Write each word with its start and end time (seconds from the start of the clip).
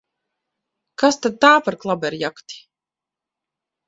Kas 1.03 1.19
tad 1.25 1.37
tā 1.45 1.51
par 1.67 1.77
klaberjakti! 1.83 2.57